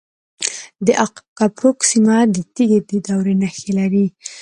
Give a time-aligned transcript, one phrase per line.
[0.85, 4.05] د اق کپروک سیمه د تیږې د دورې نښې لري